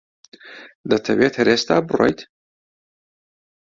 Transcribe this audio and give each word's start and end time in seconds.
دەتەوێت 0.89 1.33
هەر 1.39 1.47
ئێستا 1.53 1.75
بڕۆیت؟ 1.87 2.19